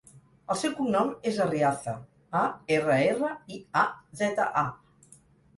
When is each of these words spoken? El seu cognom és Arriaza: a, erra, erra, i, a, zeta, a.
El 0.53 0.57
seu 0.59 0.71
cognom 0.77 1.11
és 1.31 1.35
Arriaza: 1.45 1.93
a, 2.39 2.41
erra, 2.79 2.97
erra, 3.11 3.29
i, 3.57 3.61
a, 3.83 3.85
zeta, 4.23 4.49
a. 4.65 4.69